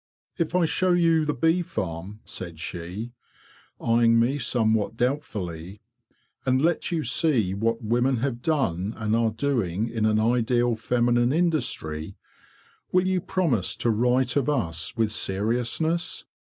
'Tf 0.39 0.59
I 0.59 0.65
show 0.65 0.93
you 0.93 1.25
the 1.25 1.33
bee 1.35 1.61
farm,'' 1.61 2.21
said 2.25 2.59
she, 2.59 3.11
eyeing 3.79 4.17
me 4.19 4.39
somewhat 4.39 4.97
doubtfully,'' 4.97 5.79
and 6.43 6.59
let 6.59 6.91
you 6.91 7.03
see 7.03 7.53
what 7.53 7.83
women 7.83 8.17
have 8.17 8.41
done 8.41 8.95
and 8.97 9.15
are 9.15 9.29
doing 9.29 9.87
in 9.89 10.07
an 10.07 10.19
ideal 10.19 10.75
feminine 10.75 11.31
industry, 11.31 12.15
will 12.91 13.05
you 13.05 13.21
promise 13.21 13.75
to 13.75 13.91
write 13.91 14.35
of 14.35 14.49
us 14.49 14.97
with 14.97 15.11
seriousness? 15.11 16.25